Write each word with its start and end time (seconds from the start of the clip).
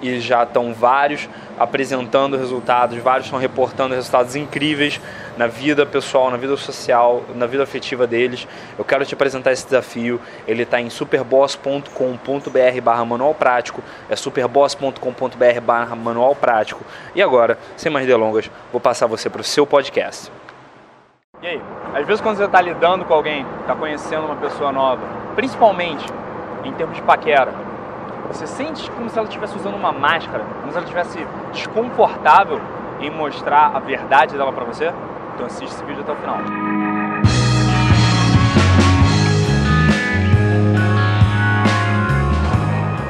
e 0.00 0.20
já 0.20 0.42
estão 0.42 0.72
vários 0.72 1.28
apresentando 1.58 2.36
resultados, 2.36 2.96
vários 2.98 3.26
estão 3.26 3.38
reportando 3.38 3.94
resultados 3.94 4.36
incríveis 4.36 5.00
na 5.36 5.46
vida 5.46 5.84
pessoal, 5.84 6.30
na 6.30 6.36
vida 6.36 6.56
social, 6.56 7.24
na 7.34 7.46
vida 7.46 7.62
afetiva 7.62 8.06
deles. 8.06 8.46
Eu 8.78 8.84
quero 8.84 9.04
te 9.04 9.14
apresentar 9.14 9.52
esse 9.52 9.64
desafio. 9.64 10.20
Ele 10.46 10.62
está 10.62 10.80
em 10.80 10.90
superboss.com.br 10.90 12.80
barra 12.82 13.04
manual 13.04 13.34
prático. 13.34 13.82
É 14.08 14.16
superboss.com.br 14.16 15.60
barra 15.62 15.94
manual 15.96 16.34
prático. 16.34 16.84
E 17.14 17.22
agora, 17.22 17.58
sem 17.76 17.90
mais 17.90 18.06
delongas, 18.06 18.50
vou 18.72 18.80
passar 18.80 19.06
você 19.06 19.28
para 19.28 19.40
o 19.40 19.44
seu 19.44 19.66
podcast. 19.66 20.30
E 21.40 21.46
aí, 21.46 21.62
às 21.94 22.04
vezes 22.04 22.20
quando 22.20 22.36
você 22.36 22.44
está 22.44 22.60
lidando 22.60 23.04
com 23.04 23.14
alguém, 23.14 23.46
está 23.60 23.74
conhecendo 23.74 24.26
uma 24.26 24.36
pessoa 24.36 24.72
nova, 24.72 25.02
principalmente 25.36 26.04
em 26.64 26.72
termos 26.72 26.96
de 26.96 27.02
paquera, 27.02 27.52
você 28.28 28.46
sente 28.46 28.90
como 28.90 29.08
se 29.08 29.18
ela 29.18 29.26
estivesse 29.26 29.56
usando 29.56 29.74
uma 29.74 29.92
máscara, 29.92 30.44
como 30.60 30.70
se 30.70 30.76
ela 30.76 30.84
estivesse 30.84 31.26
desconfortável 31.52 32.60
em 33.00 33.10
mostrar 33.10 33.72
a 33.74 33.78
verdade 33.78 34.36
dela 34.36 34.52
para 34.52 34.64
você? 34.64 34.92
Então 35.34 35.46
assiste 35.46 35.72
esse 35.72 35.84
vídeo 35.84 36.02
até 36.02 36.12
o 36.12 36.16
final. 36.16 36.38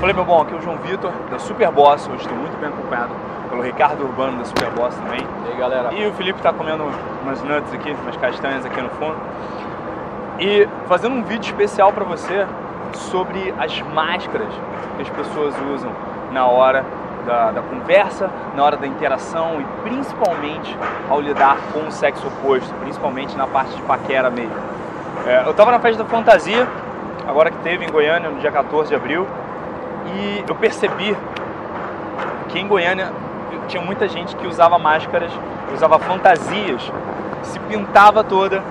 Falei, 0.00 0.14
meu 0.14 0.24
bom, 0.24 0.41
aqui 0.41 0.54
é 0.54 0.56
o 0.56 0.62
João 0.62 0.76
Vitor, 0.78 1.10
da 1.30 1.38
Superboss. 1.38 2.06
Hoje 2.08 2.22
estou 2.22 2.36
muito 2.36 2.56
bem 2.60 2.69
acompanhado 2.69 3.12
pelo 3.50 3.62
Ricardo 3.62 4.04
Urbano, 4.04 4.38
da 4.38 4.44
Superboss 4.44 4.94
também. 4.94 5.20
E 5.20 5.52
aí, 5.52 5.58
galera? 5.58 5.92
E 5.92 6.06
o 6.06 6.12
Felipe 6.12 6.38
está 6.38 6.52
comendo 6.52 6.84
umas 7.22 7.42
nuts 7.42 7.74
aqui, 7.74 7.91
umas 8.02 8.16
castanhas 8.16 8.64
aqui 8.64 8.80
no 8.80 8.91
fundo. 8.91 9.16
E 10.38 10.69
fazendo 10.86 11.16
um 11.16 11.22
vídeo 11.24 11.46
especial 11.46 11.92
para 11.92 12.04
você 12.04 12.46
sobre 12.97 13.55
as 13.58 13.81
máscaras 13.83 14.48
que 14.97 15.03
as 15.03 15.08
pessoas 15.11 15.55
usam 15.75 15.91
na 16.33 16.47
hora 16.47 16.84
da, 17.27 17.50
da, 17.50 17.62
conversa, 17.62 18.31
na 18.56 18.64
hora 18.64 18.77
da 18.77 18.86
interação 18.86 19.60
e 19.60 19.65
principalmente 19.82 20.76
ao 21.09 21.21
lidar 21.21 21.59
com 21.72 21.87
o 21.87 21.93
sexo 21.93 22.27
oposto, 22.27 22.75
principalmente 22.81 23.37
na 23.37 23.47
parte 23.47 23.75
de 23.75 23.82
paquera 23.82 24.31
mesmo. 24.31 24.56
É, 25.27 25.43
eu 25.44 25.50
estava 25.50 25.71
na 25.71 25.78
festa 25.78 26.03
da 26.03 26.09
fantasia, 26.09 26.66
agora 27.27 27.50
que 27.50 27.59
teve 27.59 27.84
em 27.84 27.91
Goiânia, 27.91 28.31
no 28.31 28.41
dia 28.41 28.50
14 28.50 28.88
de 28.88 28.94
abril, 28.94 29.27
e 30.06 30.44
eu 30.48 30.54
percebi 30.54 31.16
que 32.48 32.59
em 32.59 32.66
Goiânia 32.66 33.12
tinha 33.66 33.82
muita 33.82 34.09
gente 34.09 34.34
que 34.37 34.47
usava 34.47 34.78
máscaras, 34.78 35.31
usava 35.75 35.98
fantasias, 35.98 36.91
se 37.43 37.60
pintava 37.60 38.25
toda 38.25 38.62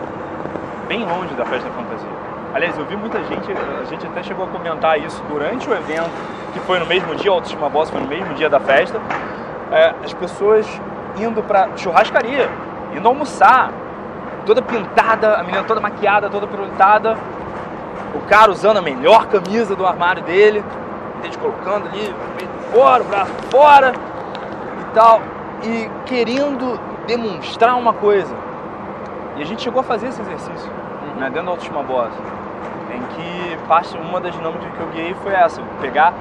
bem 0.88 1.06
longe 1.06 1.33
da 1.35 1.45
festa 1.45 1.69
da 1.69 1.75
fantasia. 1.75 2.16
Aliás, 2.57 2.75
eu 2.75 2.85
vi 2.85 2.95
muita 2.95 3.23
gente, 3.25 3.51
a 3.51 3.84
gente 3.84 4.07
até 4.07 4.23
chegou 4.23 4.44
a 4.44 4.47
comentar 4.47 5.00
isso 5.00 5.22
durante 5.29 5.69
o 5.69 5.73
evento, 5.75 6.09
que 6.53 6.59
foi 6.62 6.79
no 6.79 6.88
mesmo 6.88 7.13
dia, 7.13 7.29
Autoestima 7.29 7.69
Boss 7.69 7.91
foi 7.91 8.01
no 8.01 8.07
mesmo 8.07 8.34
dia 8.34 8.50
da 8.50 8.59
festa, 8.59 9.00
é, 9.72 9.94
as 10.03 10.12
pessoas 10.12 10.66
indo 11.19 11.44
pra 11.44 11.69
churrascaria, 11.78 12.50
indo 12.95 13.07
almoçar, 13.07 13.72
toda 14.44 14.59
pintada, 14.59 15.35
a 15.35 15.44
menina 15.44 15.63
toda 15.66 15.79
maquiada, 15.79 16.31
toda 16.31 16.47
pirulitada, 16.47 17.16
o 18.16 18.22
cara 18.22 18.51
usando 18.51 18.78
a 18.78 18.81
melhor 18.81 19.28
camisa 19.28 19.75
do 19.75 19.85
armário 19.85 20.24
dele, 20.24 20.66
gente 21.24 21.38
colocando 21.38 21.88
ali, 21.89 22.12
fora, 22.74 23.03
o 23.03 23.06
braço 23.06 23.34
fora 23.51 23.94
e 24.81 24.95
tal, 24.95 25.22
e 25.63 25.91
querendo 26.07 26.79
demonstrar 27.06 27.75
uma 27.75 27.94
coisa. 27.94 28.35
E 29.35 29.44
a 29.44 29.45
gente 29.45 29.62
chegou 29.62 29.81
a 29.81 29.84
fazer 29.84 30.07
esse 30.07 30.19
exercício, 30.24 30.72
né, 31.18 31.29
dentro 31.29 31.44
da 31.44 31.51
Autoestima 31.51 31.84
Boss 31.84 32.12
em 32.97 33.01
que 33.15 33.57
parte, 33.67 33.97
uma 33.97 34.19
das 34.19 34.33
dinâmicas 34.33 34.67
que 34.71 34.79
eu 34.79 34.87
guiei 34.87 35.13
foi 35.23 35.33
essa, 35.33 35.61
pegar 35.79 36.13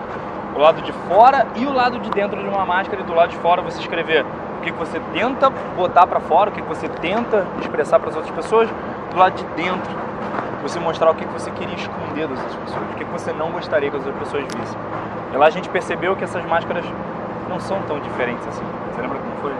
o 0.54 0.58
lado 0.58 0.80
de 0.82 0.92
fora 1.08 1.46
e 1.56 1.66
o 1.66 1.72
lado 1.72 1.98
de 1.98 2.10
dentro 2.10 2.40
de 2.40 2.48
uma 2.48 2.64
máscara 2.64 3.02
e 3.02 3.04
do 3.04 3.14
lado 3.14 3.30
de 3.30 3.36
fora 3.38 3.60
você 3.62 3.80
escrever 3.80 4.24
o 4.58 4.60
que 4.62 4.72
você 4.72 5.00
tenta 5.12 5.50
botar 5.76 6.06
para 6.06 6.20
fora, 6.20 6.50
o 6.50 6.52
que 6.52 6.62
você 6.62 6.88
tenta 6.88 7.46
expressar 7.60 7.98
para 7.98 8.10
as 8.10 8.16
outras 8.16 8.34
pessoas, 8.34 8.68
do 9.10 9.18
lado 9.18 9.34
de 9.34 9.44
dentro 9.62 10.06
você 10.62 10.80
mostrar 10.80 11.10
o 11.10 11.14
que 11.14 11.24
você 11.26 11.50
queria 11.52 11.76
esconder 11.76 12.26
das 12.26 12.38
outras 12.38 12.56
pessoas, 12.56 12.82
o 12.90 12.94
que 12.96 13.04
você 13.04 13.32
não 13.32 13.50
gostaria 13.50 13.90
que 13.90 13.96
as 13.96 14.04
outras 14.04 14.24
pessoas 14.24 14.44
vissem. 14.44 14.78
E 15.32 15.36
lá 15.36 15.46
a 15.46 15.50
gente 15.50 15.68
percebeu 15.68 16.16
que 16.16 16.24
essas 16.24 16.44
máscaras 16.46 16.84
não 17.48 17.60
são 17.60 17.80
tão 17.82 18.00
diferentes 18.00 18.46
assim. 18.48 18.64
Você 18.90 19.02
lembra 19.02 19.18
como 19.18 19.36
foi? 19.42 19.52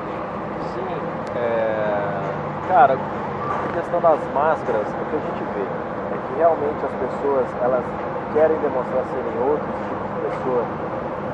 Sim. 0.75 1.37
É... 1.37 2.21
Cara, 2.69 2.94
a 2.94 3.72
questão 3.72 4.00
das 4.00 4.19
máscaras, 4.34 4.87
é 4.87 5.03
o 5.03 5.06
que 5.10 5.16
a 5.16 5.21
gente 5.21 5.44
vê 5.54 5.96
realmente 6.37 6.85
as 6.85 6.93
pessoas 6.93 7.47
elas 7.63 7.85
querem 8.33 8.57
demonstrar 8.59 9.03
serem 9.13 9.49
outros 9.49 9.75
tipos 9.89 10.09
de 10.13 10.29
pessoa, 10.29 10.65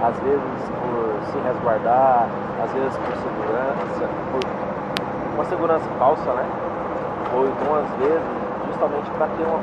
às 0.03 0.17
vezes 0.21 0.63
por 0.79 1.33
se 1.33 1.39
resguardar, 1.39 2.29
às 2.63 2.73
vezes 2.73 2.97
por 2.97 3.15
segurança, 3.17 4.09
por 4.31 4.41
uma 5.35 5.45
segurança 5.45 5.85
falsa, 5.99 6.33
né? 6.33 6.47
Ou 7.35 7.49
então 7.49 7.75
às 7.75 7.91
vezes 7.99 8.23
justamente 8.67 9.11
para 9.11 9.27
ter 9.27 9.45
uma 9.45 9.59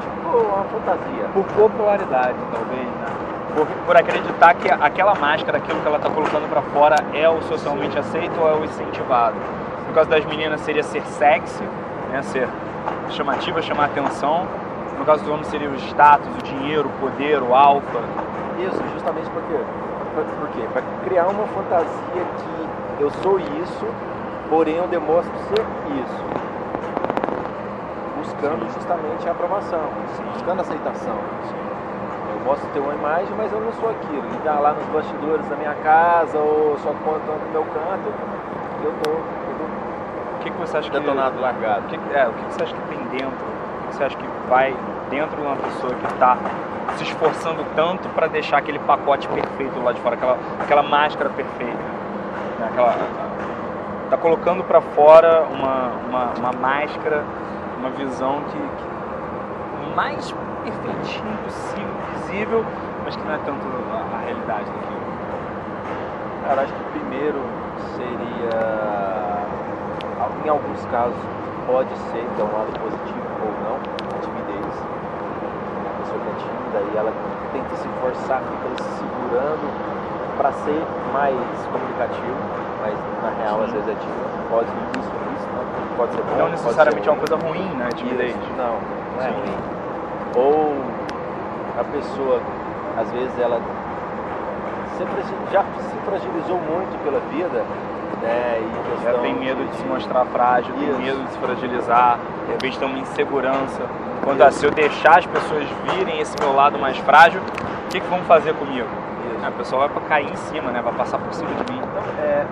tipo 0.00 0.38
uma 0.38 0.64
fantasia. 0.64 1.24
Por 1.32 1.44
popularidade, 1.44 2.38
talvez, 2.52 2.86
né? 2.86 3.06
Por, 3.54 3.66
por 3.66 3.96
acreditar 3.96 4.54
que 4.54 4.70
aquela 4.70 5.14
máscara, 5.16 5.58
aquilo 5.58 5.80
que 5.80 5.86
ela 5.86 5.96
está 5.96 6.08
colocando 6.08 6.48
para 6.48 6.62
fora 6.62 6.96
é 7.12 7.28
o 7.28 7.42
socialmente 7.42 7.98
aceito 7.98 8.40
ou 8.40 8.48
é 8.48 8.54
o 8.54 8.64
incentivado. 8.64 9.34
No 9.88 9.94
caso 9.94 10.08
das 10.08 10.24
meninas 10.24 10.60
seria 10.60 10.84
ser 10.84 11.02
sexy, 11.02 11.64
né? 12.12 12.22
Ser 12.22 12.48
chamativa, 13.10 13.60
chamar 13.62 13.86
atenção. 13.86 14.46
No 14.98 15.04
caso 15.04 15.24
do 15.24 15.32
homem 15.32 15.44
seria 15.44 15.68
o 15.70 15.74
status, 15.76 16.28
o 16.36 16.42
dinheiro, 16.42 16.88
o 16.88 16.92
poder, 17.00 17.42
o 17.42 17.54
alfa. 17.54 18.00
Isso, 18.58 18.82
justamente 18.92 19.28
porque, 19.30 19.56
por 20.38 20.48
quê? 20.50 20.68
Para 20.72 20.82
criar 21.04 21.26
uma 21.28 21.46
fantasia 21.48 22.24
que 22.36 23.02
eu 23.02 23.10
sou 23.22 23.38
isso, 23.38 23.86
porém 24.50 24.76
eu 24.76 24.86
demonstro 24.88 25.32
ser 25.48 25.64
isso. 25.96 26.24
Buscando 28.18 28.60
Sim. 28.68 28.74
justamente 28.74 29.28
a 29.28 29.32
aprovação, 29.32 29.88
Sim. 30.16 30.24
buscando 30.34 30.60
aceitação. 30.60 31.16
Sim. 31.48 31.56
Eu 32.34 32.40
posso 32.44 32.66
ter 32.74 32.80
uma 32.80 32.92
imagem, 32.92 33.32
mas 33.36 33.50
eu 33.52 33.60
não 33.60 33.72
sou 33.72 33.88
aquilo. 33.88 34.24
E 34.34 34.44
tá 34.44 34.58
lá 34.60 34.74
nos 34.74 34.86
bastidores 34.92 35.48
da 35.48 35.56
minha 35.56 35.74
casa, 35.82 36.38
ou 36.38 36.76
só 36.78 36.92
quando 37.04 37.24
no 37.24 37.52
meu 37.52 37.64
canto, 37.72 38.12
eu 38.84 38.92
tô 39.02 39.10
o 39.10 39.69
que, 40.40 40.50
que 40.50 40.58
você 40.58 40.78
acha 40.78 40.90
detonado, 40.90 41.36
que, 41.36 41.42
largado. 41.42 41.82
Que, 41.88 41.96
é, 42.14 42.28
o 42.28 42.32
que 42.32 42.44
você 42.44 42.64
acha 42.64 42.74
que 42.74 42.82
tem 42.82 42.98
dentro? 43.18 43.46
O 43.84 43.88
que 43.88 43.96
você 43.96 44.04
acha 44.04 44.16
que 44.16 44.26
vai 44.48 44.74
dentro 45.10 45.36
de 45.36 45.42
uma 45.42 45.56
pessoa 45.56 45.94
que 45.94 46.06
está 46.06 46.36
se 46.96 47.04
esforçando 47.04 47.64
tanto 47.76 48.08
para 48.10 48.26
deixar 48.26 48.58
aquele 48.58 48.78
pacote 48.80 49.28
perfeito 49.28 49.80
lá 49.82 49.92
de 49.92 50.00
fora, 50.00 50.16
aquela, 50.16 50.38
aquela 50.60 50.82
máscara 50.82 51.30
perfeita? 51.30 51.72
Né? 52.58 52.68
Aquela, 52.70 52.94
tá 54.10 54.16
colocando 54.16 54.64
para 54.64 54.80
fora 54.80 55.46
uma, 55.50 55.92
uma, 56.08 56.32
uma, 56.38 56.52
máscara, 56.52 57.24
uma 57.78 57.90
visão 57.90 58.40
que, 58.50 58.58
que 58.58 59.94
mais 59.94 60.34
perfeitinho 60.64 61.36
possível, 61.44 61.94
visível, 62.14 62.64
mas 63.04 63.16
que 63.16 63.22
não 63.24 63.34
é 63.34 63.38
tanto 63.38 63.66
a, 63.92 64.16
a 64.16 64.20
realidade 64.24 64.64
daquilo. 64.64 65.00
Cara, 66.46 66.62
acho 66.62 66.72
que 66.72 66.98
primeiro 66.98 67.40
seria 67.96 69.29
em 70.44 70.48
alguns 70.48 70.84
casos 70.86 71.18
pode 71.66 71.94
ser, 72.10 72.24
então, 72.34 72.46
um 72.46 72.52
lado 72.52 72.72
positivo 72.80 73.30
ou 73.44 73.52
não, 73.64 73.76
a 73.76 74.20
timidez. 74.20 75.00
tímida 76.38 76.80
e 76.92 76.96
ela 76.96 77.12
tenta 77.52 77.76
se 77.76 77.88
forçar, 78.00 78.40
fica 78.40 78.82
se 78.82 78.90
segurando 78.98 79.66
para 80.36 80.52
ser 80.52 80.82
mais 81.12 81.36
comunicativo, 81.70 82.40
mas 82.80 82.94
na 83.22 83.30
real 83.42 83.62
às 83.62 83.70
vezes 83.70 83.88
é 83.88 83.94
tímida. 83.94 84.30
Pode 84.48 84.68
isso, 84.98 85.12
isso 85.36 85.48
não 85.54 85.96
pode 85.96 86.12
ser 86.14 86.22
bom. 86.22 86.36
Não 86.38 86.48
necessariamente 86.48 87.08
é 87.08 87.12
uma 87.12 87.18
coisa 87.18 87.36
ruim, 87.36 87.68
né? 87.76 87.88
Timidez. 87.94 88.34
Isso, 88.34 88.52
não, 88.56 88.78
não 89.14 89.22
é 89.22 89.28
Sim. 89.28 89.34
ruim. 89.34 89.58
Ou 90.36 90.76
a 91.78 91.84
pessoa, 91.84 92.40
às 92.98 93.10
vezes 93.12 93.38
ela 93.38 93.60
sempre 94.96 95.22
já 95.52 95.62
se 95.62 95.96
fragilizou 96.04 96.58
muito 96.58 97.02
pela 97.04 97.20
vida, 97.30 97.64
né? 98.20 98.60
E 98.60 99.04
já 99.04 99.14
tem 99.14 99.34
medo 99.34 99.64
de, 99.64 99.76
se 99.76 99.84
mostrar 99.84 100.24
frágil, 100.26 100.74
Isso. 100.76 100.92
tem 100.92 101.04
medo 101.04 101.24
de 101.24 101.30
se 101.30 101.38
fragilizar, 101.38 102.18
de 102.46 102.52
repente 102.52 102.78
tem 102.78 102.88
uma 102.88 102.98
insegurança. 102.98 103.82
Quando 104.22 104.50
se 104.52 104.64
eu 104.64 104.70
deixar 104.70 105.18
as 105.18 105.26
pessoas 105.26 105.66
virem 105.90 106.20
esse 106.20 106.36
meu 106.38 106.54
lado 106.54 106.78
mais 106.78 106.96
frágil, 106.98 107.40
o 107.40 107.88
que, 107.88 108.00
que 108.00 108.06
vão 108.08 108.20
fazer 108.24 108.54
comigo? 108.54 108.86
Isso. 109.34 109.46
A 109.46 109.50
pessoa 109.50 109.88
vai 109.88 110.02
cair 110.04 110.30
em 110.30 110.36
cima, 110.36 110.70
né? 110.70 110.82
Vai 110.82 110.92
passar 110.92 111.18
por 111.18 111.32
cima 111.32 111.50
de 111.50 111.72
mim. 111.72 111.78
Então, 111.78 112.02
é, 112.22 112.46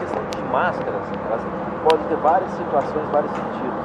questão 0.00 0.22
de 0.30 0.42
máscaras, 0.50 1.02
elas 1.28 1.42
podem 1.84 2.06
ter 2.06 2.16
várias 2.16 2.50
situações, 2.52 3.08
vários 3.12 3.30
sentidos. 3.32 3.84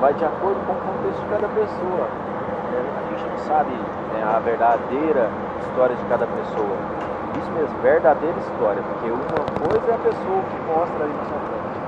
Vai 0.00 0.14
de 0.14 0.24
acordo 0.24 0.60
com 0.66 0.72
o 0.72 0.76
contexto 0.76 1.22
de 1.22 1.28
cada 1.28 1.48
pessoa. 1.48 2.08
É, 2.74 2.78
a 2.78 3.10
gente 3.10 3.30
não 3.30 3.38
sabe 3.38 3.70
né, 3.70 4.24
a 4.24 4.38
verdadeira 4.40 5.30
história 5.60 5.94
de 5.96 6.04
cada 6.04 6.26
pessoa. 6.26 6.76
Isso 7.36 7.50
mesmo, 7.52 7.76
verdadeira 7.82 8.38
história, 8.38 8.80
porque 8.82 9.10
uma 9.10 9.44
coisa 9.68 9.84
é 9.90 9.94
a 9.94 9.98
pessoa 9.98 10.40
que 10.48 10.58
mostra 10.64 11.04
ali 11.04 11.12
na 11.12 11.24
sua 11.28 11.40
frente. 11.44 11.78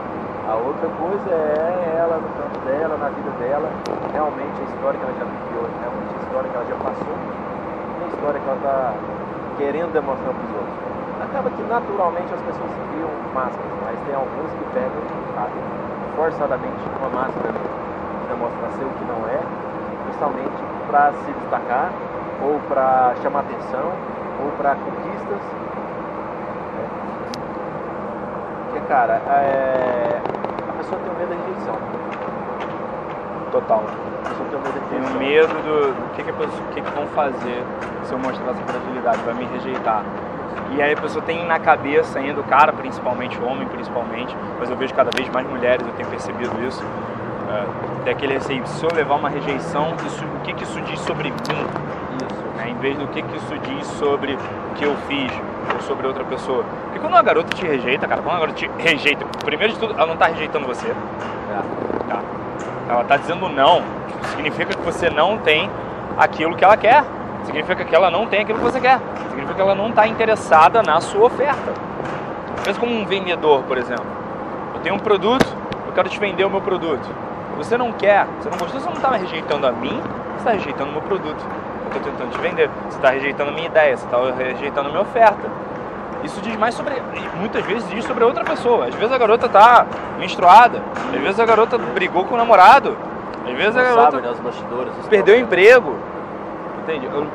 A 0.51 0.55
outra 0.57 0.89
coisa 0.99 1.31
é 1.31 1.97
ela 1.97 2.17
no 2.19 2.29
campo 2.37 2.59
dela, 2.67 2.97
na 2.99 3.09
vida 3.09 3.31
dela, 3.39 3.71
realmente 4.13 4.57
a 4.61 4.65
história 4.67 4.99
que 4.99 5.05
ela 5.07 5.15
já 5.15 5.25
viveu, 5.25 5.63
realmente 5.81 6.11
a 6.11 6.21
história 6.27 6.51
que 6.51 6.57
ela 6.57 6.67
já 6.67 6.79
passou, 6.83 7.17
e 7.17 8.05
a 8.05 8.09
história 8.09 8.41
que 8.41 8.49
ela 8.49 8.59
está 8.59 8.95
querendo 9.57 9.93
demonstrar 9.93 10.35
para 10.35 10.45
os 10.45 10.53
outros. 10.59 10.77
Acaba 11.23 11.51
que 11.51 11.63
naturalmente 11.63 12.35
as 12.35 12.43
pessoas 12.43 12.71
criam 12.91 13.13
máscaras, 13.33 13.73
mas 13.85 13.97
tem 14.09 14.15
alguns 14.17 14.51
que 14.51 14.65
pegam, 14.75 15.03
sabe, 15.37 15.57
forçadamente 16.17 16.83
uma 16.99 17.11
máscara 17.15 17.55
que 17.55 18.27
demonstra 18.29 18.67
ser 18.75 18.85
o 18.85 18.93
que 18.99 19.05
não 19.05 19.21
é, 19.29 19.41
justamente 20.11 20.61
para 20.91 21.13
se 21.13 21.31
destacar 21.31 21.93
ou 22.43 22.59
para 22.67 23.15
chamar 23.23 23.41
atenção, 23.41 23.93
ou 24.45 24.51
para 24.53 24.75
conquistas. 24.75 25.41
Porque, 28.65 28.81
cara, 28.89 29.21
é... 29.29 30.21
a 30.69 30.73
pessoa 30.79 31.01
tem 31.01 31.13
medo 31.15 31.31
da 31.31 31.47
rejeição. 31.47 31.77
Total. 33.53 33.83
A 34.25 34.29
pessoa 34.29 34.49
tem 34.49 34.59
medo 34.59 34.73
da 34.73 34.97
rejeição. 34.97 35.19
Tem 35.19 35.29
medo 35.29 35.55
do, 35.63 35.95
do 35.95 36.15
que, 36.15 36.23
que, 36.23 36.33
pessoa, 36.33 36.63
que, 36.73 36.81
que 36.81 36.91
vão 36.91 37.07
fazer 37.09 37.65
se 38.05 38.13
eu 38.13 38.19
mostrar 38.19 38.51
essa 38.51 38.63
fragilidade, 38.63 39.19
vai 39.23 39.35
me 39.35 39.45
rejeitar. 39.45 40.05
E 40.73 40.83
aí 40.83 40.93
a 40.93 40.97
pessoa 40.97 41.25
tem 41.25 41.47
na 41.47 41.59
cabeça 41.59 42.19
ainda, 42.19 42.41
o 42.41 42.45
cara 42.45 42.73
principalmente, 42.73 43.39
o 43.39 43.47
homem 43.47 43.67
principalmente, 43.69 44.37
mas 44.59 44.71
eu 44.71 44.77
vejo 44.77 44.95
cada 44.95 45.11
vez 45.15 45.29
mais 45.29 45.47
mulheres, 45.49 45.87
eu 45.87 45.93
tenho 45.95 46.09
percebido 46.09 46.53
isso, 46.67 46.83
é, 47.49 48.05
tem 48.05 48.13
aquele 48.13 48.35
receio, 48.35 48.67
se 48.67 48.85
eu 48.85 48.91
levar 48.95 49.17
uma 49.17 49.29
rejeição, 49.29 49.95
isso, 50.07 50.25
o 50.25 50.41
que, 50.41 50.55
que 50.55 50.65
isso 50.65 50.81
diz 50.83 51.01
sobre 51.01 51.31
mim? 51.31 51.37
Vez 52.81 52.99
do 52.99 53.07
que, 53.09 53.23
que 53.23 53.37
isso 53.37 53.59
diz 53.59 53.87
sobre 53.99 54.35
o 54.35 54.75
que 54.75 54.85
eu 54.85 54.97
fiz 55.07 55.31
ou 55.75 55.81
sobre 55.83 56.07
outra 56.07 56.25
pessoa. 56.25 56.65
Porque 56.85 56.99
quando 56.99 57.13
uma 57.13 57.23
garota 57.23 57.55
te 57.55 57.65
rejeita, 57.65 58.09
cara, 58.09 58.23
quando 58.23 58.35
uma 58.35 58.41
garota 58.41 58.59
te 58.59 58.71
rejeita, 58.79 59.25
primeiro 59.45 59.75
de 59.75 59.79
tudo, 59.79 59.95
ela 59.95 60.07
não 60.07 60.15
está 60.15 60.27
rejeitando 60.27 60.67
você. 60.67 60.89
É. 60.89 62.09
Tá. 62.09 62.21
Ela 62.89 63.03
está 63.03 63.17
dizendo 63.17 63.49
não. 63.49 63.83
Significa 64.31 64.75
que 64.75 64.83
você 64.83 65.11
não 65.11 65.39
tem 65.39 65.71
aquilo 66.19 66.57
que 66.57 66.65
ela 66.65 66.77
quer. 66.77 67.05
Significa 67.45 67.85
que 67.85 67.95
ela 67.95 68.11
não 68.11 68.27
tem 68.27 68.41
aquilo 68.41 68.59
que 68.59 68.65
você 68.65 68.81
quer. 68.81 68.99
Significa 69.29 69.55
que 69.55 69.61
ela 69.61 69.75
não 69.75 69.91
está 69.91 70.07
interessada 70.07 70.83
na 70.83 71.01
sua 71.01 71.27
oferta. 71.27 71.73
Pensa 72.65 72.79
como 72.81 72.95
um 72.95 73.07
vendedor, 73.07 73.63
por 73.63 73.79
exemplo. 73.79 74.05
Eu 74.75 74.81
tenho 74.81 74.95
um 74.95 74.99
produto, 74.99 75.47
eu 75.87 75.93
quero 75.93 76.09
te 76.09 76.19
vender 76.19 76.45
o 76.45 76.51
meu 76.51 76.61
produto. 76.61 77.09
Você 77.57 77.77
não 77.77 77.93
quer, 77.93 78.27
você 78.39 78.51
não 78.51 78.59
gostou, 78.59 78.81
você 78.81 78.89
não 78.89 78.97
está 78.97 79.11
rejeitando 79.11 79.67
a 79.67 79.73
mim, 79.73 80.01
está 80.41 80.53
rejeitando 80.53 80.91
o 80.91 80.93
meu 80.93 81.03
produto 81.03 81.45
que 81.91 81.97
eu 81.97 82.01
estou 82.01 82.13
tentando 82.13 82.31
te 82.31 82.39
vender. 82.39 82.71
Você 82.89 82.97
está 82.97 83.11
rejeitando 83.11 83.49
a 83.49 83.53
minha 83.53 83.67
ideia, 83.67 83.97
você 83.97 84.05
está 84.05 84.19
rejeitando 84.33 84.87
a 84.87 84.91
minha 84.91 85.03
oferta. 85.03 85.49
Isso 86.23 86.41
diz 86.41 86.57
mais 86.57 86.75
sobre, 86.75 87.01
muitas 87.39 87.65
vezes 87.65 87.89
diz 87.89 88.05
sobre 88.05 88.25
outra 88.25 88.45
pessoa. 88.45 88.87
Às 88.87 88.95
vezes 88.95 89.13
a 89.13 89.19
garota 89.19 89.47
está 89.47 89.87
menstruada, 90.19 90.83
às 91.15 91.21
vezes 91.21 91.41
a 91.41 91.47
garota 91.47 91.79
brigou 91.79 92.25
com 92.25 92.35
o 92.35 92.39
namorado, 92.39 92.97
às 93.47 93.57
vezes 93.57 93.77
a 93.77 93.83
garota 93.83 94.11
sabe, 94.11 94.23
né, 94.23 94.31
os 94.31 94.41
bastidores, 94.41 94.93
os 95.01 95.07
perdeu 95.07 95.37
o 95.37 95.39
emprego. 95.39 95.97
Entende? 96.83 97.07
Eu, 97.07 97.27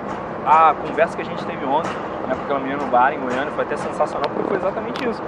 a 0.46 0.76
conversa 0.88 1.16
que 1.16 1.24
a 1.24 1.26
gente 1.26 1.44
teve 1.46 1.66
ontem, 1.66 1.92
né, 2.28 2.36
com 2.36 2.44
aquela 2.44 2.60
menina 2.60 2.78
no 2.84 2.88
bar 2.88 3.12
em 3.12 3.20
Goiânia, 3.20 3.52
foi 3.56 3.64
até 3.64 3.76
sensacional 3.76 4.30
porque 4.30 4.48
foi 4.48 4.58
exatamente 4.58 5.10
isso. 5.10 5.22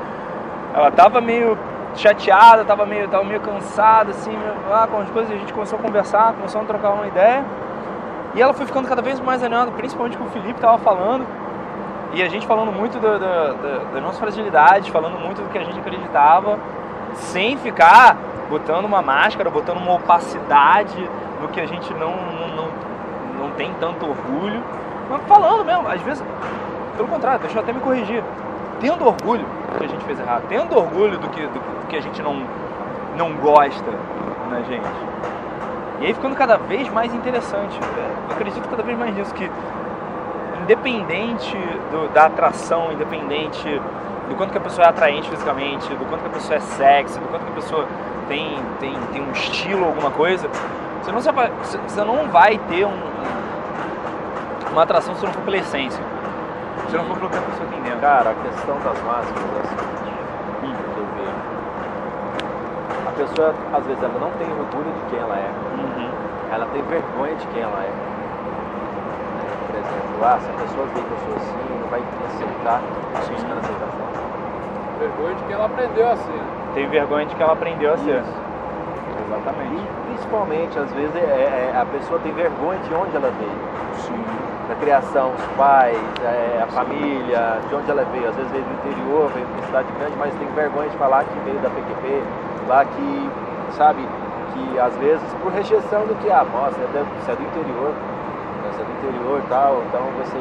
Ela 0.75 0.89
estava 0.89 1.19
meio 1.19 1.57
chateada, 1.95 2.61
estava 2.61 2.85
meio, 2.85 3.07
tava 3.07 3.23
meio 3.23 3.39
cansada, 3.39 4.11
assim, 4.11 4.29
meio, 4.29 4.53
ah, 4.71 4.87
com 4.89 4.99
as 4.99 5.09
coisas, 5.09 5.31
a 5.31 5.35
gente 5.35 5.51
começou 5.51 5.79
a 5.79 5.81
conversar, 5.81 6.33
começou 6.33 6.61
a 6.61 6.63
trocar 6.63 6.91
uma 6.91 7.07
ideia. 7.07 7.43
E 8.37 8.41
ela 8.41 8.53
foi 8.53 8.67
ficando 8.67 8.87
cada 8.87 9.01
vez 9.01 9.19
mais 9.19 9.41
animada, 9.41 9.71
principalmente 9.71 10.15
com 10.15 10.25
o 10.25 10.29
Felipe 10.29 10.59
estava 10.59 10.77
falando. 10.77 11.25
E 12.13 12.21
a 12.21 12.29
gente 12.29 12.45
falando 12.45 12.71
muito 12.71 12.99
da, 12.99 13.17
da, 13.17 13.53
da, 13.53 13.77
da 13.95 13.99
nossa 13.99 14.19
fragilidade, 14.19 14.91
falando 14.91 15.17
muito 15.17 15.41
do 15.41 15.49
que 15.49 15.57
a 15.57 15.63
gente 15.63 15.79
acreditava, 15.79 16.59
sem 17.15 17.57
ficar 17.57 18.15
botando 18.47 18.85
uma 18.85 19.01
máscara, 19.01 19.49
botando 19.49 19.77
uma 19.77 19.95
opacidade 19.95 21.09
no 21.41 21.47
que 21.47 21.59
a 21.59 21.65
gente 21.65 21.91
não, 21.95 22.11
não, 22.11 22.47
não, 22.49 22.67
não 23.39 23.51
tem 23.57 23.73
tanto 23.79 24.07
orgulho. 24.07 24.63
Mas 25.09 25.23
falando 25.23 25.65
mesmo, 25.65 25.87
às 25.87 26.01
vezes, 26.01 26.23
pelo 26.95 27.07
contrário, 27.07 27.39
deixa 27.39 27.57
eu 27.57 27.63
até 27.63 27.73
me 27.73 27.79
corrigir. 27.79 28.23
Tendo 28.79 29.03
orgulho 29.03 29.47
do 29.71 29.79
que 29.79 29.85
a 29.85 29.87
gente 29.87 30.05
fez 30.05 30.19
errado, 30.19 30.43
tendo 30.47 30.77
orgulho 30.77 31.17
do 31.17 31.27
que, 31.29 31.41
do, 31.41 31.53
do 31.53 31.87
que 31.87 31.95
a 31.95 32.01
gente 32.01 32.21
não, 32.21 32.43
não 33.17 33.33
gosta 33.37 33.91
na 34.51 34.61
gente. 34.61 34.85
E 35.99 36.05
aí 36.05 36.13
ficando 36.13 36.35
cada 36.35 36.57
vez 36.57 36.89
mais 36.89 37.13
interessante. 37.13 37.79
Eu 38.29 38.35
acredito 38.35 38.67
cada 38.69 38.83
vez 38.83 38.97
mais 38.97 39.15
nisso, 39.15 39.33
que 39.33 39.49
independente 40.61 41.57
do, 41.91 42.09
da 42.13 42.25
atração, 42.25 42.91
independente 42.91 43.81
do 44.29 44.35
quanto 44.35 44.51
que 44.51 44.57
a 44.57 44.61
pessoa 44.61 44.85
é 44.85 44.89
atraente 44.89 45.29
fisicamente, 45.29 45.87
do 45.95 46.05
quanto 46.05 46.21
que 46.21 46.27
a 46.27 46.31
pessoa 46.31 46.57
é 46.57 46.59
sexy, 46.59 47.19
do 47.19 47.27
quanto 47.27 47.45
que 47.45 47.51
a 47.51 47.55
pessoa 47.55 47.87
tem, 48.27 48.59
tem, 48.79 48.93
tem 49.13 49.21
um 49.21 49.31
estilo, 49.31 49.85
alguma 49.85 50.11
coisa, 50.11 50.49
você 51.01 51.11
não, 51.11 51.21
você 51.21 52.03
não 52.03 52.27
vai 52.27 52.57
ter 52.69 52.85
um, 52.85 52.99
uma 54.71 54.83
atração 54.83 55.15
se 55.15 55.25
não 55.25 55.31
for 55.31 55.41
pela 55.43 55.57
essência. 55.57 56.03
Se 56.89 56.97
não 56.97 57.05
for 57.05 57.17
pelo 57.17 57.29
que 57.29 57.37
a 57.37 57.41
pessoa 57.41 57.69
tem 57.69 57.81
dentro. 57.81 57.99
Cara, 57.99 58.31
a 58.31 58.33
questão 58.33 58.77
das 58.79 59.01
máscaras 59.03 59.43
é 59.55 59.59
a 59.59 59.67
seguinte, 59.67 60.17
hum. 60.63 60.75
A 63.07 63.11
pessoa, 63.11 63.55
às 63.73 63.85
vezes, 63.85 64.03
ela 64.03 64.19
não 64.19 64.31
tem 64.31 64.47
orgulho 64.51 64.91
de 64.93 65.09
quem 65.09 65.19
ela 65.19 65.35
é 65.37 65.49
ela 66.51 66.65
tem 66.67 66.81
vergonha 66.83 67.35
de 67.35 67.47
quem 67.47 67.61
ela 67.61 67.83
é. 67.83 67.91
Por 69.67 69.75
exemplo, 69.75 70.23
ah, 70.23 70.39
se 70.39 70.49
a 70.49 70.53
pessoa 70.53 70.87
vê 70.87 71.01
que 71.01 71.11
eu 71.11 71.17
sou 71.17 71.35
assim, 71.35 71.79
não 71.81 71.87
vai 71.89 72.01
aceitar, 72.27 72.81
buscando 73.29 73.59
aceitação. 73.59 74.07
Vergonha 74.99 75.35
de 75.35 75.43
que 75.43 75.53
ela 75.53 75.65
aprendeu 75.65 76.07
a 76.09 76.15
ser. 76.15 76.41
Tem 76.73 76.87
vergonha 76.87 77.25
de 77.25 77.35
que 77.35 77.43
ela 77.43 77.53
aprendeu 77.53 77.93
a 77.93 77.97
ser. 77.97 78.23
Exatamente. 79.27 79.75
E 79.75 79.87
principalmente, 80.07 80.79
às 80.79 80.91
vezes, 80.93 81.15
é, 81.15 81.71
é, 81.73 81.77
a 81.77 81.85
pessoa 81.85 82.19
tem 82.19 82.31
vergonha 82.33 82.79
de 82.79 82.93
onde 82.93 83.15
ela 83.15 83.31
veio. 83.37 83.59
Sim. 84.07 84.23
Da 84.69 84.75
criação, 84.75 85.31
os 85.33 85.45
pais, 85.57 85.97
é, 86.23 86.61
a 86.63 86.67
Sim. 86.67 86.73
família, 86.73 87.59
de 87.69 87.75
onde 87.75 87.91
ela 87.91 88.03
veio. 88.05 88.29
Às 88.29 88.35
vezes 88.35 88.51
veio 88.51 88.63
do 88.63 88.73
interior, 88.73 89.29
veio 89.33 89.45
de 89.45 89.51
uma 89.53 89.63
cidade 89.63 89.87
grande, 89.99 90.15
mas 90.17 90.33
tem 90.35 90.47
vergonha 90.55 90.89
de 90.89 90.97
falar 90.97 91.23
que 91.23 91.39
veio 91.45 91.59
da 91.59 91.69
PQP, 91.69 92.23
lá 92.67 92.85
que, 92.85 93.29
sabe, 93.77 94.07
que 94.53 94.79
às 94.79 94.95
vezes 94.97 95.23
por 95.41 95.51
rejeição 95.51 96.05
do 96.05 96.15
que, 96.15 96.29
ah, 96.29 96.45
nossa, 96.45 96.77
você 96.77 97.31
é 97.31 97.35
do 97.35 97.43
interior, 97.43 97.91
né, 97.91 98.69
você 98.71 98.81
é 98.81 98.85
do 98.85 98.91
interior 98.91 99.39
e 99.39 99.49
tal, 99.49 99.83
então 99.87 100.01
você 100.17 100.39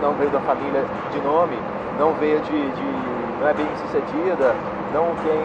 não 0.00 0.12
veio 0.14 0.30
da 0.30 0.40
família 0.40 0.84
de 1.12 1.20
nome, 1.20 1.58
não 1.98 2.12
veio 2.14 2.40
de, 2.40 2.70
de 2.70 3.16
não 3.40 3.48
é 3.48 3.54
bem 3.54 3.66
sucedida, 3.76 4.54
não 4.92 5.14
tem, 5.22 5.40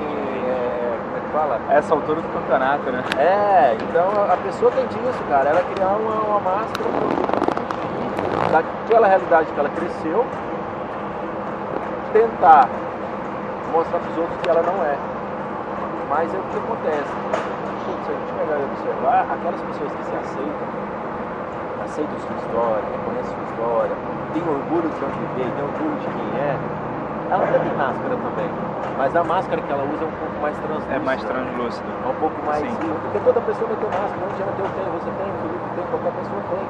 é, 0.47 0.97
como 1.03 1.17
é 1.17 1.19
que 1.19 1.31
fala? 1.31 1.59
Essa 1.69 1.93
altura 1.93 2.21
do 2.21 2.33
campeonato, 2.33 2.91
né? 2.91 3.03
É, 3.17 3.75
então 3.75 4.09
a 4.31 4.37
pessoa 4.37 4.71
tem 4.71 4.85
disso, 4.87 5.23
cara, 5.29 5.49
ela 5.49 5.63
criar 5.73 5.89
uma, 5.89 6.13
uma 6.21 6.39
máscara 6.39 6.89
daquela 8.51 9.07
realidade 9.07 9.51
que 9.51 9.59
ela 9.59 9.69
cresceu, 9.69 10.25
tentar 12.13 12.67
mostrar 13.71 13.99
para 13.99 14.11
os 14.11 14.17
outros 14.17 14.37
que 14.41 14.49
ela 14.49 14.61
não 14.61 14.83
é. 14.83 14.97
Mas 16.09 16.33
é 16.33 16.37
o 16.37 16.41
que 16.41 16.57
acontece. 16.57 17.40
A 18.11 18.15
gente 18.17 18.33
pegar 18.33 18.59
e 18.59 18.63
observar, 18.63 19.25
aquelas 19.29 19.63
pessoas 19.63 19.93
que 19.95 20.03
se 20.03 20.15
aceitam, 20.15 20.69
aceitam 21.77 22.19
sua 22.19 22.35
história, 22.35 22.89
reconhecem 22.89 23.33
sua 23.33 23.43
história, 23.43 23.97
têm 24.31 24.47
orgulho 24.47 24.91
de 24.91 25.03
onde 25.03 25.25
veio, 25.25 25.51
têm 25.53 25.63
orgulho 25.63 25.97
de 25.97 26.07
quem 26.09 26.37
é, 26.37 26.61
ela 27.29 27.43
até 27.45 27.59
tem 27.59 27.73
máscara 27.73 28.17
também, 28.17 28.53
mas 28.97 29.15
a 29.15 29.23
máscara 29.23 29.61
que 29.61 29.71
ela 29.71 29.83
usa 29.85 30.03
é 30.03 30.07
um 30.07 30.11
pouco 30.11 30.39
mais 30.39 30.59
translúcida. 30.59 30.95
É 30.95 30.99
mais 30.99 31.23
translúcido. 31.23 31.95
É 32.03 32.07
um 32.07 32.13
pouco 32.15 32.41
mais. 32.41 32.67
Sim. 32.75 32.99
Porque 32.99 33.19
toda 33.21 33.41
pessoa 33.41 33.67
vai 33.69 33.77
ter 33.77 33.89
máscara, 33.89 34.27
onde 34.27 34.41
ela 34.41 34.51
tem, 34.53 34.63
eu 34.65 34.69
tenho, 34.69 34.91
você 34.91 35.11
tem, 35.11 35.31
o 35.31 35.35
Felipe 35.35 35.69
tem, 35.71 35.87
qualquer 35.87 36.11
pessoa 36.11 36.41
tem. 36.41 36.69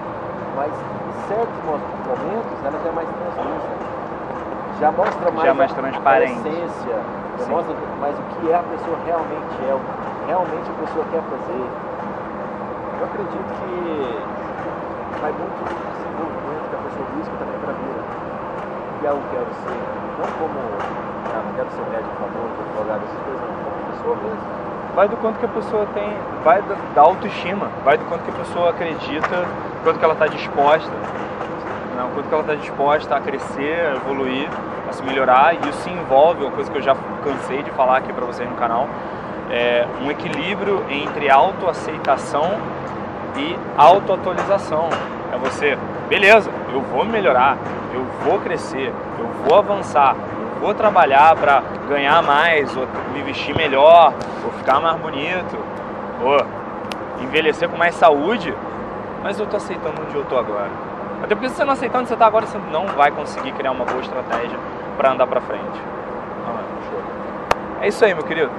Mas 0.53 0.85
em 1.03 1.11
certos 1.11 1.59
mo- 1.61 1.81
momentos 2.05 2.63
ela 2.63 2.77
já 2.79 2.89
é 2.89 2.91
mais 2.91 3.09
translúcida. 3.09 3.79
Já 4.81 4.91
mostra 4.91 5.29
mais, 5.29 5.47
Já 5.47 5.53
mais 5.53 5.71
a- 5.71 5.75
transparente. 5.75 6.47
a 6.47 6.49
essência, 6.49 6.95
já 7.37 7.45
Sim. 7.45 7.51
mostra 7.51 7.75
mais 7.99 8.17
o 8.17 8.23
que 8.23 8.49
é 8.49 8.55
a 8.55 8.63
pessoa 8.63 8.97
realmente 9.05 9.69
é, 9.69 9.75
o 9.75 9.77
que 9.77 10.25
realmente 10.25 10.71
a 10.71 10.73
pessoa 10.73 11.05
quer 11.05 11.21
fazer. 11.21 11.69
Eu 12.97 13.05
acredito 13.05 13.53
que 13.61 14.25
vai 15.21 15.31
muito 15.33 15.53
do 15.61 15.85
desenvolvimento 15.93 16.65
que 16.67 16.75
a 16.75 16.79
pessoa 16.79 17.07
busca 17.13 17.35
também 17.37 17.59
para 17.61 17.69
a 17.69 17.75
vida. 17.77 18.01
Que 18.99 19.05
é 19.05 19.11
o 19.11 19.17
que 19.21 19.35
eu 19.35 19.45
quero 19.45 19.53
ser. 19.53 19.77
Não 20.17 20.27
como, 20.33 20.57
ah, 21.29 21.41
não 21.45 21.53
quero 21.53 21.69
ser 21.77 21.85
médico 21.85 22.15
famoso, 22.17 22.49
advogado, 22.57 23.03
essas 23.05 23.21
coisas, 23.21 23.41
não. 23.41 23.53
Como 23.61 23.85
pessoa 23.85 24.15
mesmo. 24.17 24.71
Vai 24.95 25.07
do 25.07 25.17
quanto 25.17 25.37
que 25.37 25.45
a 25.45 25.49
pessoa 25.49 25.85
tem, 25.93 26.17
vai 26.43 26.61
da, 26.63 26.75
da 26.95 27.01
autoestima, 27.01 27.69
vai 27.85 27.97
do 27.99 28.05
quanto 28.05 28.23
que 28.23 28.31
a 28.31 28.33
pessoa 28.33 28.71
acredita, 28.71 29.47
quanto 29.83 29.99
que 29.99 30.03
ela 30.03 30.13
está 30.13 30.27
disposta, 30.27 30.91
né? 31.95 32.03
o 32.03 32.09
quanto 32.09 32.27
que 32.27 32.33
ela 32.33 32.41
está 32.41 32.55
disposta 32.55 33.15
a 33.15 33.19
crescer, 33.21 33.85
a 33.85 33.95
evoluir, 33.95 34.49
se 34.93 35.03
melhorar. 35.03 35.53
E 35.55 35.69
isso 35.69 35.89
envolve, 35.89 36.43
uma 36.43 36.51
coisa 36.51 36.71
que 36.71 36.77
eu 36.77 36.81
já 36.81 36.95
cansei 37.23 37.63
de 37.63 37.71
falar 37.71 37.97
aqui 37.97 38.11
para 38.11 38.25
vocês 38.25 38.49
no 38.49 38.55
canal, 38.55 38.87
é 39.49 39.85
um 40.03 40.09
equilíbrio 40.09 40.85
entre 40.89 41.29
autoaceitação 41.29 42.57
e 43.37 43.57
autoatualização. 43.77 44.89
É 45.33 45.37
você, 45.37 45.77
beleza, 46.09 46.51
eu 46.73 46.81
vou 46.81 47.05
melhorar, 47.05 47.57
eu 47.93 48.05
vou 48.23 48.39
crescer, 48.39 48.93
eu 49.19 49.27
vou 49.45 49.57
avançar, 49.57 50.15
eu 50.55 50.61
vou 50.61 50.73
trabalhar 50.73 51.35
para 51.35 51.63
ganhar 51.87 52.21
mais, 52.21 52.75
ou 52.75 52.87
me 53.13 53.21
vestir 53.21 53.55
melhor, 53.55 54.13
ou 54.43 54.51
ficar 54.53 54.79
mais 54.79 54.97
bonito, 54.97 55.57
ou 56.23 56.45
envelhecer 57.23 57.69
com 57.69 57.77
mais 57.77 57.95
saúde, 57.95 58.53
mas 59.23 59.39
eu 59.39 59.45
tô 59.45 59.57
aceitando 59.57 60.01
onde 60.01 60.15
eu 60.15 60.25
tô 60.25 60.37
agora. 60.37 60.69
Até 61.23 61.35
porque 61.35 61.49
se 61.49 61.55
você 61.55 61.63
não 61.63 61.73
aceitar 61.73 61.99
onde 61.99 62.09
você 62.09 62.15
tá 62.15 62.25
agora, 62.25 62.45
você 62.45 62.57
não 62.71 62.87
vai 62.87 63.11
conseguir 63.11 63.51
criar 63.51 63.71
uma 63.71 63.85
boa 63.85 64.01
estratégia 64.01 64.57
para 65.01 65.13
andar 65.13 65.25
para 65.25 65.41
frente. 65.41 65.81
É 67.81 67.87
isso 67.87 68.05
aí, 68.05 68.13
meu 68.13 68.23
querido. 68.23 68.51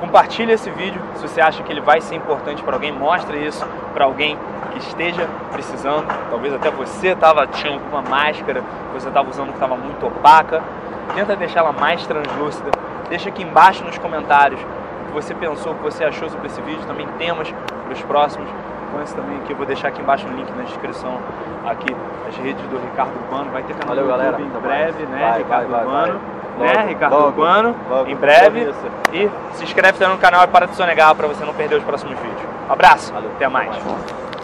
Compartilhe 0.00 0.50
esse 0.50 0.68
vídeo 0.70 1.00
se 1.14 1.28
você 1.28 1.40
acha 1.40 1.62
que 1.62 1.72
ele 1.72 1.80
vai 1.80 2.00
ser 2.00 2.16
importante 2.16 2.64
para 2.64 2.74
alguém. 2.74 2.90
Mostre 2.90 3.46
isso 3.46 3.64
para 3.94 4.06
alguém 4.06 4.36
que 4.72 4.80
esteja 4.80 5.28
precisando. 5.52 6.04
Talvez 6.28 6.52
até 6.52 6.68
você 6.68 7.14
tava, 7.14 7.46
tinha 7.46 7.72
alguma 7.72 8.02
máscara 8.02 8.60
que 8.60 9.00
você 9.00 9.06
estava 9.06 9.30
usando 9.30 9.50
que 9.50 9.54
estava 9.54 9.76
muito 9.76 10.04
opaca. 10.04 10.64
Tenta 11.14 11.36
deixá-la 11.36 11.70
mais 11.70 12.04
translúcida. 12.04 12.72
Deixa 13.08 13.28
aqui 13.28 13.44
embaixo 13.44 13.84
nos 13.84 13.96
comentários 13.98 14.60
o 14.60 15.06
que 15.06 15.12
você 15.12 15.32
pensou, 15.32 15.72
o 15.72 15.74
que 15.76 15.82
você 15.84 16.02
achou 16.02 16.28
sobre 16.28 16.48
esse 16.48 16.60
vídeo. 16.60 16.84
Também 16.88 17.06
temas 17.18 17.54
para 17.84 17.92
os 17.92 18.02
próximos. 18.02 18.48
Com 18.92 19.02
esse 19.02 19.14
também 19.14 19.36
aqui, 19.38 19.52
eu 19.52 19.56
vou 19.56 19.66
deixar 19.66 19.88
aqui 19.88 20.00
embaixo 20.00 20.26
o 20.26 20.30
link 20.30 20.50
na 20.56 20.62
descrição 20.62 21.18
aqui 21.66 21.94
as 22.28 22.36
redes 22.36 22.64
do 22.66 22.78
Ricardo 22.78 23.12
Urbano. 23.24 23.50
Vai 23.50 23.62
ter 23.62 23.74
canal 23.74 23.94
Valeu, 23.96 24.04
YouTube 24.10 24.18
galera. 24.18 24.40
em 24.42 24.60
breve, 24.60 25.06
né? 25.06 25.18
Vai, 25.28 25.38
Ricardo 25.38 25.68
vai, 25.68 25.84
Urbano. 25.84 26.20
Né, 26.58 26.72
Logo, 26.72 26.88
Ricardo 26.88 27.12
logo, 27.12 27.26
Urbano. 27.26 27.76
logo. 27.90 28.10
Em 28.10 28.16
breve. 28.16 28.72
E 29.12 29.30
se 29.52 29.64
inscreve 29.64 29.98
também 29.98 30.14
no 30.14 30.20
canal 30.20 30.44
e 30.44 30.46
para 30.46 30.66
de 30.66 30.74
sonegar 30.74 31.14
para 31.14 31.26
você 31.26 31.44
não 31.44 31.52
perder 31.52 31.76
os 31.76 31.84
próximos 31.84 32.18
vídeos. 32.18 32.40
Um 32.68 32.72
abraço, 32.72 33.12
Valeu. 33.12 33.30
até 33.36 33.46
mais. 33.48 33.68
Até 33.76 33.84
mais. 33.84 34.35